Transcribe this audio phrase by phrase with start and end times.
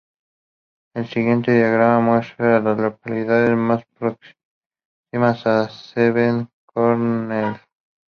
[0.95, 7.61] El siguiente diagrama muestra a las localidades más próximas a Seven Corners.